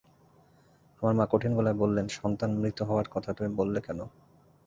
[1.01, 3.99] আমার মা কঠিন গলায় বললেন, সন্তান মৃত হওয়ার কথা তুমি বললে কেন?